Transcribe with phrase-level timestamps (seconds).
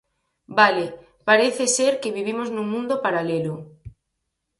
[0.59, 0.85] Vale,
[1.29, 3.53] parece ser que vivimos nun mundo paralelo.